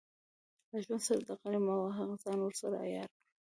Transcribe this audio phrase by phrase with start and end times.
[0.71, 3.21] له ژوند سره ډغرې مه وهه، ځان ورسره عیار کړه.